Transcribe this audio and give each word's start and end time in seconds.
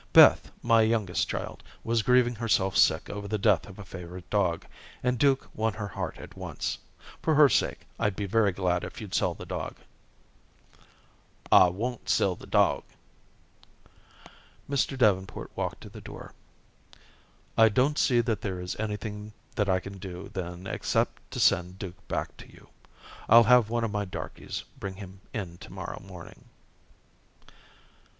Beth, 0.13 0.51
my 0.63 0.81
youngest 0.81 1.29
child, 1.29 1.61
was 1.83 2.01
grieving 2.01 2.33
herself 2.33 2.75
sick 2.75 3.07
over 3.11 3.27
the 3.27 3.37
death 3.37 3.67
of 3.67 3.77
a 3.77 3.85
favorite 3.85 4.27
dog, 4.31 4.65
and 5.03 5.19
Duke 5.19 5.47
won 5.53 5.73
her 5.73 5.89
heart 5.89 6.17
at 6.17 6.35
once. 6.35 6.79
For 7.21 7.35
her 7.35 7.47
sake, 7.47 7.85
I'd 7.99 8.15
be 8.15 8.25
very 8.25 8.51
glad 8.51 8.83
if 8.83 8.99
you'd 8.99 9.13
sell 9.13 9.35
the 9.35 9.45
dog." 9.45 9.75
"I 11.51 11.67
won't 11.69 12.09
sell 12.09 12.35
the 12.35 12.47
dog." 12.47 12.83
Mr. 14.67 14.97
Davenport 14.97 15.51
walked 15.55 15.81
to 15.81 15.89
the 15.89 16.01
door. 16.01 16.33
"I 17.55 17.69
don't 17.69 17.99
see 17.99 18.21
that 18.21 18.41
there 18.41 18.59
is 18.59 18.75
anything 18.79 19.33
that 19.53 19.69
I 19.69 19.79
can 19.79 19.99
do 19.99 20.31
then 20.33 20.65
except 20.65 21.29
to 21.29 21.39
send 21.39 21.77
Duke 21.77 22.07
back 22.07 22.35
to 22.37 22.51
you. 22.51 22.69
I'll 23.29 23.43
have 23.43 23.69
one 23.69 23.83
of 23.83 23.91
my 23.91 24.05
darkies 24.05 24.63
bring 24.79 24.95
him 24.95 25.21
in 25.31 25.59
to 25.59 25.71
morrow 25.71 25.99
morning." 26.01 26.45